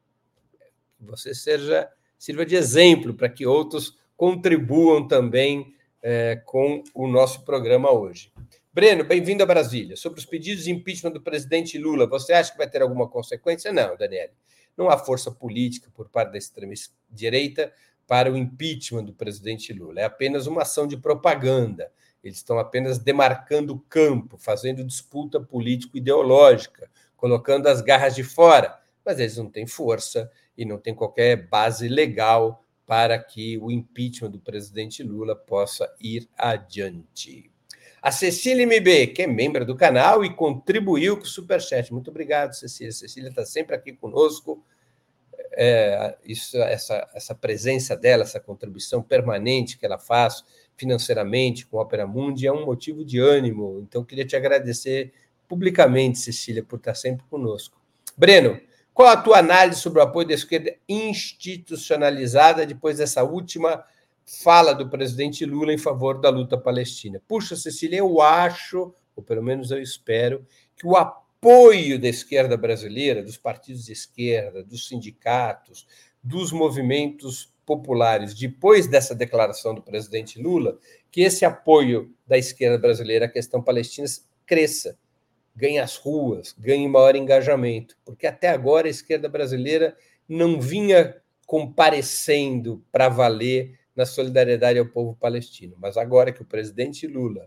[0.98, 1.88] Você seja,
[2.18, 8.30] sirva de exemplo para que outros contribuam também é, com o nosso programa hoje.
[8.70, 9.96] Breno, bem-vindo a Brasília.
[9.96, 13.72] Sobre os pedidos de impeachment do presidente Lula, você acha que vai ter alguma consequência?
[13.72, 14.28] Não, Daniel.
[14.76, 17.72] Não há força política por parte da extrema-direita
[18.06, 20.02] para o impeachment do presidente Lula.
[20.02, 21.90] É apenas uma ação de propaganda.
[22.22, 29.18] Eles estão apenas demarcando o campo, fazendo disputa político-ideológica, colocando as garras de fora, mas
[29.18, 34.40] eles não têm força e não têm qualquer base legal para que o impeachment do
[34.40, 37.48] presidente Lula possa ir adiante.
[38.02, 41.92] A Cecília MB, que é membro do canal e contribuiu com o Superchat.
[41.92, 42.90] Muito obrigado, Cecília.
[42.90, 44.64] Cecília está sempre aqui conosco.
[45.52, 50.44] É, isso, essa, essa presença dela, essa contribuição permanente que ela faz
[50.76, 53.78] financeiramente com a Opera Mundi é um motivo de ânimo.
[53.86, 55.12] Então, queria te agradecer
[55.46, 57.80] publicamente, Cecília, por estar sempre conosco.
[58.18, 58.60] Breno,
[58.92, 63.84] qual a tua análise sobre o apoio da esquerda institucionalizada depois dessa última
[64.42, 67.20] fala do presidente Lula em favor da luta palestina.
[67.26, 73.22] Puxa, Cecília, eu acho, ou pelo menos eu espero, que o apoio da esquerda brasileira,
[73.22, 75.86] dos partidos de esquerda, dos sindicatos,
[76.22, 80.78] dos movimentos populares, depois dessa declaração do presidente Lula,
[81.10, 84.06] que esse apoio da esquerda brasileira à questão palestina
[84.46, 84.98] cresça,
[85.60, 89.94] ganhe as ruas, ganhe maior engajamento, porque até agora a esquerda brasileira
[90.26, 95.76] não vinha comparecendo para valer na solidariedade ao povo palestino.
[95.78, 97.46] Mas agora que o presidente Lula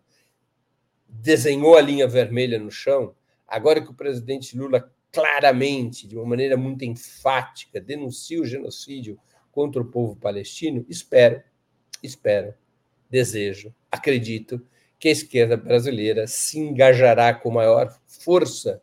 [1.10, 3.16] desenhou a linha vermelha no chão,
[3.48, 9.20] agora que o presidente Lula claramente, de uma maneira muito enfática, denuncia o genocídio
[9.52, 11.42] contra o povo palestino, espero,
[12.02, 12.54] espero,
[13.10, 14.62] desejo, acredito
[15.04, 18.82] que a esquerda brasileira se engajará com maior força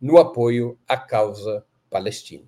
[0.00, 2.42] no apoio à causa palestina.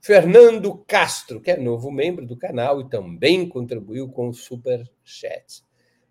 [0.00, 5.62] Fernando Castro, que é novo membro do canal e também contribuiu com o Super Chat.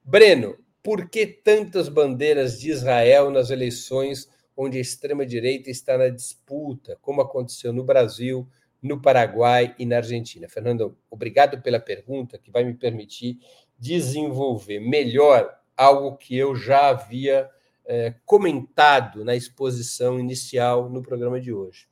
[0.04, 6.96] Breno, por que tantas bandeiras de Israel nas eleições onde a extrema-direita está na disputa,
[7.02, 8.48] como aconteceu no Brasil,
[8.80, 10.48] no Paraguai e na Argentina?
[10.48, 13.40] Fernando, obrigado pela pergunta, que vai me permitir
[13.80, 17.50] desenvolver melhor algo que eu já havia
[17.86, 21.88] é, comentado na exposição inicial no programa de hoje.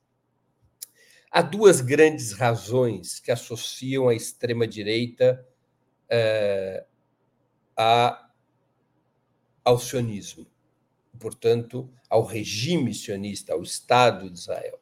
[1.28, 5.44] Há duas grandes razões que associam a extrema-direita
[6.08, 6.84] é,
[9.64, 10.46] ao sionismo,
[11.18, 14.80] portanto, ao regime sionista, ao Estado de Israel.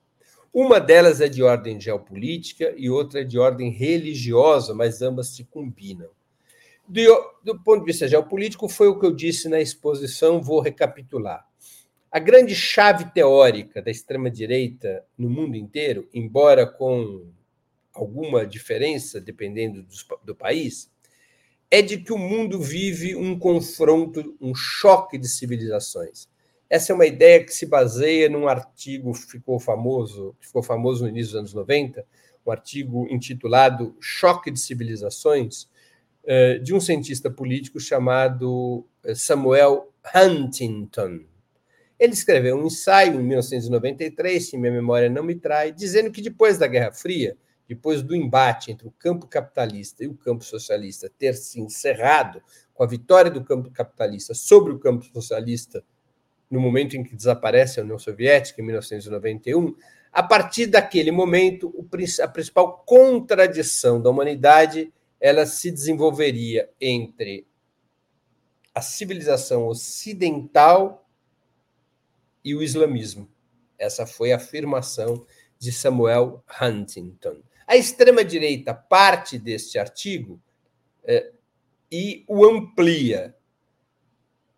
[0.53, 5.45] Uma delas é de ordem geopolítica e outra é de ordem religiosa, mas ambas se
[5.45, 6.11] combinam.
[6.89, 11.47] Do, do ponto de vista geopolítico, foi o que eu disse na exposição, vou recapitular.
[12.11, 17.27] A grande chave teórica da extrema-direita no mundo inteiro, embora com
[17.93, 20.91] alguma diferença dependendo do, do país,
[21.71, 26.27] é de que o mundo vive um confronto, um choque de civilizações.
[26.71, 31.03] Essa é uma ideia que se baseia num artigo que ficou famoso, que ficou famoso
[31.03, 32.07] no início dos anos 90,
[32.47, 35.69] um artigo intitulado Choque de Civilizações,
[36.59, 41.21] de um cientista político chamado eh, Samuel Huntington.
[41.99, 46.59] Ele escreveu um ensaio em 1993, se minha memória não me trai, dizendo que depois
[46.59, 51.35] da Guerra Fria, depois do embate entre o campo capitalista e o campo socialista ter
[51.35, 52.43] se encerrado
[52.75, 55.83] com a vitória do campo capitalista sobre o campo socialista
[56.51, 59.75] no momento em que desaparece a União Soviética, em 1991,
[60.13, 61.73] a partir daquele momento,
[62.23, 67.47] a principal contradição da humanidade ela se desenvolveria entre
[68.75, 71.09] a civilização ocidental
[72.45, 73.29] e o islamismo.
[73.79, 75.27] Essa foi a afirmação
[75.59, 77.43] de Samuel Huntington.
[77.67, 80.41] A extrema-direita parte deste artigo
[81.05, 81.33] é,
[81.91, 83.35] e o amplia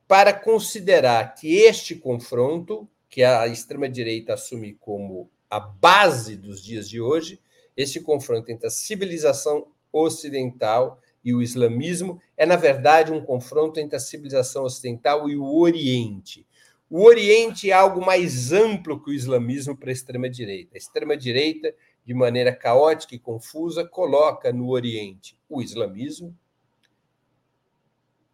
[0.06, 7.00] para considerar que este confronto, que a extrema-direita assume como a base dos dias de
[7.00, 7.40] hoje,
[7.76, 13.96] este confronto entre a civilização ocidental e o islamismo é, na verdade, um confronto entre
[13.96, 16.46] a civilização ocidental e o Oriente.
[16.88, 20.74] O Oriente é algo mais amplo que o islamismo para a extrema-direita.
[20.74, 21.72] A extrema-direita,
[22.04, 26.36] de maneira caótica e confusa, coloca no Oriente o islamismo,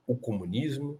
[0.07, 0.99] o comunismo,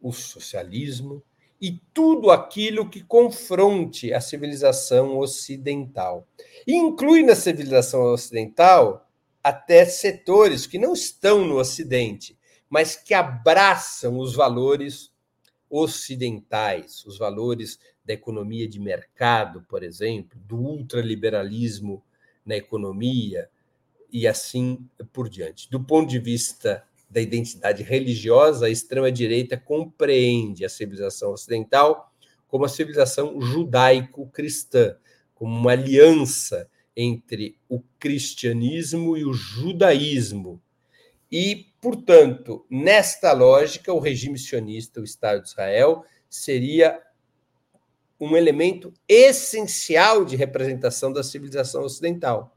[0.00, 1.22] o socialismo
[1.60, 6.26] e tudo aquilo que confronte a civilização ocidental.
[6.66, 9.08] E inclui na civilização ocidental
[9.42, 12.38] até setores que não estão no Ocidente,
[12.68, 15.12] mas que abraçam os valores
[15.68, 22.04] ocidentais, os valores da economia de mercado, por exemplo, do ultraliberalismo
[22.44, 23.48] na economia
[24.10, 25.70] e assim por diante.
[25.70, 32.12] Do ponto de vista da identidade religiosa, a extrema-direita compreende a civilização ocidental
[32.46, 34.96] como a civilização judaico-cristã,
[35.34, 40.60] como uma aliança entre o cristianismo e o judaísmo,
[41.32, 47.00] e, portanto, nesta lógica, o regime sionista, o Estado de Israel, seria
[48.20, 52.54] um elemento essencial de representação da civilização ocidental.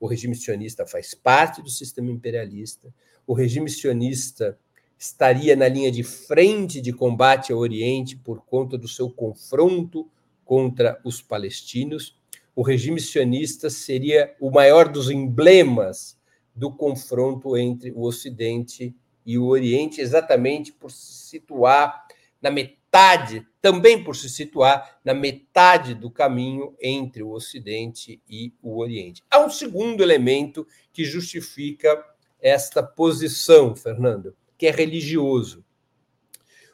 [0.00, 2.92] O regime sionista faz parte do sistema imperialista.
[3.24, 4.58] O regime sionista
[4.98, 10.10] estaria na linha de frente de combate ao Oriente por conta do seu confronto
[10.44, 12.18] contra os palestinos.
[12.56, 16.18] O regime sionista seria o maior dos emblemas
[16.54, 18.96] do confronto entre o Ocidente
[19.26, 22.06] e o Oriente, exatamente por se situar
[22.40, 28.80] na metade, também por se situar na metade do caminho entre o Ocidente e o
[28.80, 29.22] Oriente.
[29.30, 32.02] Há um segundo elemento que justifica
[32.40, 35.62] esta posição, Fernando, que é religioso.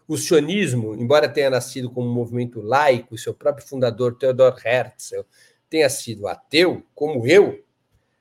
[0.06, 5.24] O sionismo, embora tenha nascido como um movimento laico, seu próprio fundador, Theodor Herzl,
[5.72, 7.64] tenha sido ateu, como eu,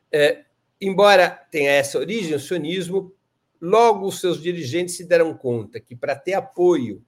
[0.10, 0.46] é,
[0.80, 3.14] embora tenha essa origem, o sionismo,
[3.60, 7.04] logo os seus dirigentes se deram conta que para ter apoio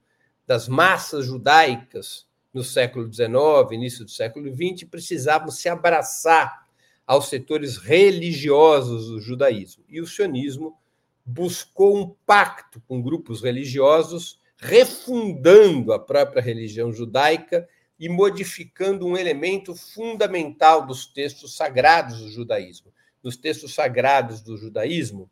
[0.46, 3.32] das massas judaicas no século XIX,
[3.72, 6.66] início do século XX, precisavam se abraçar
[7.06, 9.82] aos setores religiosos do judaísmo.
[9.88, 10.76] E o sionismo
[11.24, 17.66] buscou um pacto com grupos religiosos, refundando a própria religião judaica
[17.98, 22.92] e modificando um elemento fundamental dos textos sagrados do judaísmo.
[23.22, 25.30] Nos textos sagrados do judaísmo,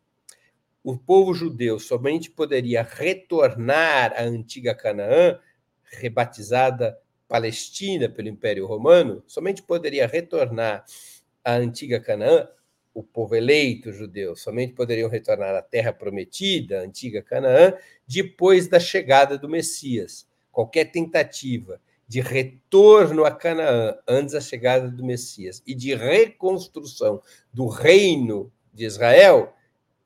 [0.83, 5.39] o povo judeu somente poderia retornar à antiga Canaã,
[5.83, 6.97] rebatizada
[7.27, 10.83] Palestina pelo Império Romano, somente poderia retornar
[11.43, 12.47] à antiga Canaã
[12.93, 17.73] o povo eleito judeu somente poderiam retornar à terra prometida, a antiga Canaã,
[18.07, 20.27] depois da chegada do Messias.
[20.51, 21.81] Qualquer tentativa
[22.13, 27.19] de retorno a Canaã antes da chegada do Messias e de reconstrução
[27.51, 29.51] do reino de Israel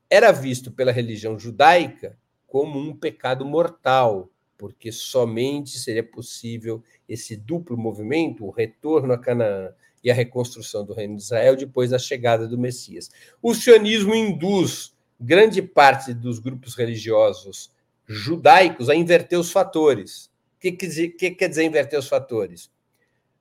[0.08, 7.76] era visto pela religião judaica como um pecado mortal, porque somente seria possível esse duplo
[7.76, 9.68] movimento, o retorno a Canaã
[10.02, 13.10] e a reconstrução do reino de Israel depois da chegada do Messias.
[13.42, 17.70] O sionismo induz grande parte dos grupos religiosos
[18.06, 20.27] judaicos a inverter os fatores.
[20.58, 22.68] O que, que, que quer dizer inverter os fatores?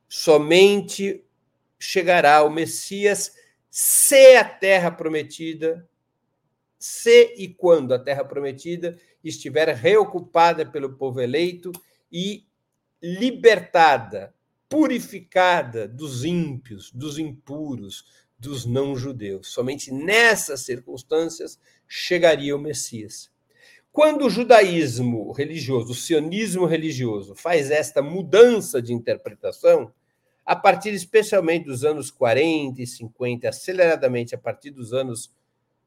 [0.08, 1.26] Somente
[1.80, 3.34] chegará o Messias
[3.70, 5.90] se a terra prometida,
[6.78, 11.72] se e quando a terra prometida estiver reocupada pelo povo eleito
[12.12, 12.46] e
[13.02, 14.34] libertada
[14.70, 18.06] purificada dos ímpios, dos impuros,
[18.38, 19.48] dos não-judeus.
[19.48, 23.32] Somente nessas circunstâncias chegaria o Messias.
[23.98, 29.92] Quando o judaísmo religioso, o sionismo religioso, faz esta mudança de interpretação,
[30.46, 35.34] a partir especialmente dos anos 40 e 50, aceleradamente a partir dos anos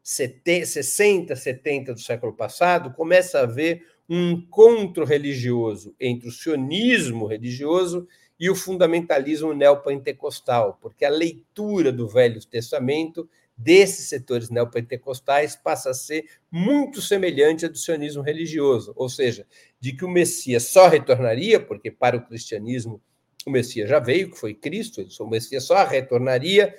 [0.02, 8.08] 60, 70 do século passado, começa a haver um encontro religioso entre o sionismo religioso
[8.40, 13.30] e o fundamentalismo neopentecostal, porque a leitura do Velho Testamento
[13.62, 19.46] desses setores neopentecostais passa a ser muito semelhante à do sionismo religioso, ou seja,
[19.78, 23.02] de que o Messias só retornaria, porque para o cristianismo
[23.46, 26.74] o Messias já veio, que foi Cristo, o Messias só retornaria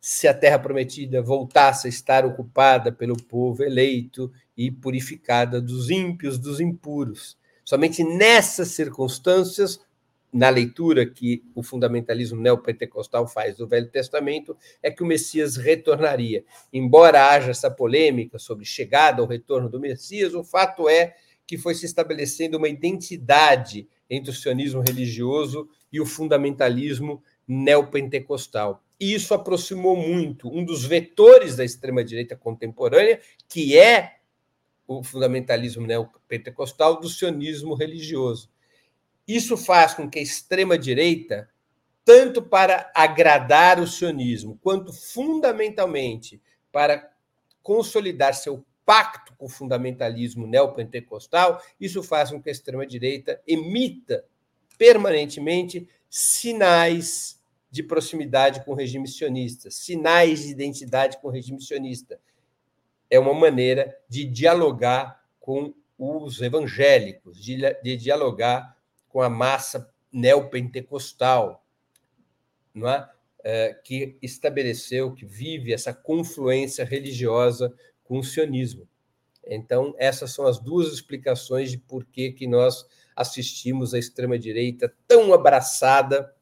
[0.00, 6.38] se a terra prometida voltasse a estar ocupada pelo povo eleito e purificada dos ímpios,
[6.38, 7.38] dos impuros.
[7.64, 9.80] Somente nessas circunstâncias
[10.32, 16.44] na leitura que o fundamentalismo neopentecostal faz do Velho Testamento, é que o Messias retornaria.
[16.72, 21.14] Embora haja essa polêmica sobre chegada ou retorno do Messias, o fato é
[21.46, 28.82] que foi se estabelecendo uma identidade entre o sionismo religioso e o fundamentalismo neopentecostal.
[29.00, 34.16] E isso aproximou muito um dos vetores da extrema-direita contemporânea, que é
[34.86, 38.50] o fundamentalismo neopentecostal, do sionismo religioso.
[39.28, 41.50] Isso faz com que a extrema-direita,
[42.02, 46.40] tanto para agradar o sionismo, quanto fundamentalmente
[46.72, 47.12] para
[47.62, 54.24] consolidar seu pacto com o fundamentalismo neopentecostal, isso faz com que a extrema-direita emita
[54.78, 57.38] permanentemente sinais
[57.70, 62.18] de proximidade com o regime sionista, sinais de identidade com o regime sionista.
[63.10, 68.77] É uma maneira de dialogar com os evangélicos, de, de dialogar
[69.08, 71.64] com a massa neopentecostal,
[72.74, 73.10] não é?
[73.42, 73.74] é?
[73.84, 78.88] que estabeleceu, que vive essa confluência religiosa com o sionismo.
[79.46, 82.86] Então, essas são as duas explicações de por que, que nós
[83.16, 86.34] assistimos a extrema-direita tão abraçada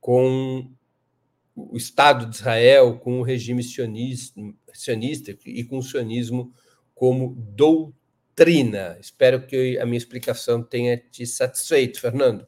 [0.00, 0.70] com
[1.54, 4.40] o Estado de Israel, com o regime sionista,
[4.72, 6.52] sionista e com o sionismo
[6.94, 8.03] como doutrina
[8.34, 8.98] doutrina.
[9.00, 12.46] Espero que a minha explicação tenha te satisfeito, Fernando.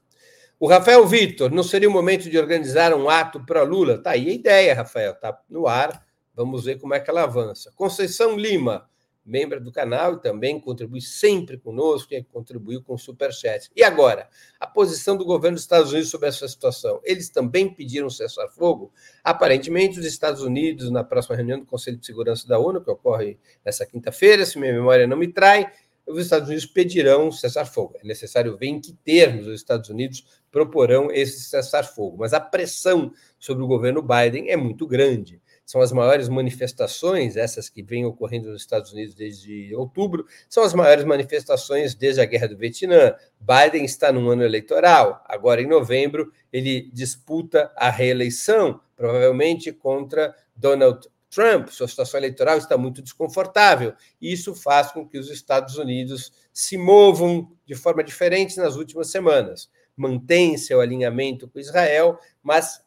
[0.59, 4.03] O Rafael Vitor, não seria o momento de organizar um ato para Lula?
[4.03, 6.05] Tá aí a ideia, Rafael, tá no ar.
[6.35, 7.73] Vamos ver como é que ela avança.
[7.77, 8.89] Conceição Lima,
[9.27, 13.69] membro do canal e também contribui sempre conosco e contribuiu com o Superchat.
[13.75, 14.29] E agora,
[14.61, 17.01] a posição do governo dos Estados Unidos sobre essa situação?
[17.03, 18.93] Eles também pediram cessar-fogo?
[19.25, 23.39] Aparentemente, os Estados Unidos, na próxima reunião do Conselho de Segurança da ONU, que ocorre
[23.65, 25.73] nessa quinta-feira, se minha memória não me trai,
[26.07, 27.95] os Estados Unidos pedirão cessar-fogo.
[28.01, 32.19] É necessário ver em que termos os Estados Unidos proporão esse cessar-fogo.
[32.19, 37.69] Mas a pressão sobre o governo Biden é muito grande são as maiores manifestações, essas
[37.69, 42.47] que vêm ocorrendo nos Estados Unidos desde outubro, são as maiores manifestações desde a Guerra
[42.47, 43.15] do Vietnã.
[43.41, 51.09] Biden está num ano eleitoral, agora em novembro ele disputa a reeleição, provavelmente contra Donald
[51.29, 51.69] Trump.
[51.69, 53.93] Sua situação eleitoral está muito desconfortável,
[54.23, 59.11] e isso faz com que os Estados Unidos se movam de forma diferente nas últimas
[59.11, 59.69] semanas.
[59.97, 62.81] Mantém seu alinhamento com Israel, mas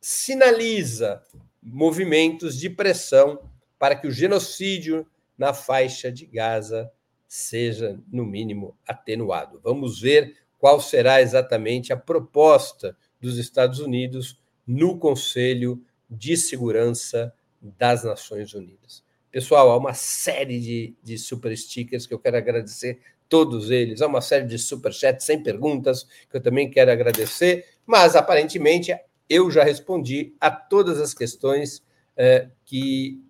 [0.00, 1.22] sinaliza
[1.62, 3.40] movimentos de pressão
[3.78, 5.06] para que o genocídio
[5.36, 6.90] na faixa de Gaza
[7.26, 9.60] seja, no mínimo, atenuado.
[9.62, 17.32] Vamos ver qual será exatamente a proposta dos Estados Unidos no Conselho de Segurança
[17.62, 19.04] das Nações Unidas.
[19.30, 24.02] Pessoal, há uma série de, de super stickers que eu quero agradecer todos eles.
[24.02, 28.92] Há uma série de super chats sem perguntas que eu também quero agradecer, mas aparentemente
[29.30, 31.82] eu já respondi a todas as questões
[32.16, 33.22] é, que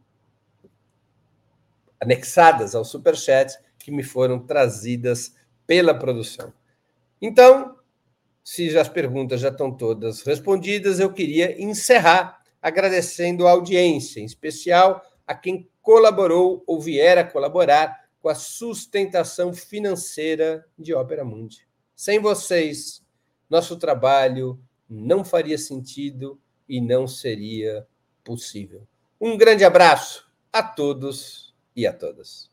[2.01, 5.35] anexadas ao superchat que me foram trazidas
[5.67, 6.53] pela produção.
[7.21, 7.77] Então,
[8.43, 15.03] se as perguntas já estão todas respondidas, eu queria encerrar agradecendo a audiência, em especial
[15.27, 21.67] a quem colaborou ou vier a colaborar com a sustentação financeira de Ópera Mundi.
[21.95, 23.03] Sem vocês,
[23.49, 24.59] nosso trabalho
[24.91, 27.87] não faria sentido e não seria
[28.25, 28.87] possível.
[29.21, 32.50] Um grande abraço a todos e a todas.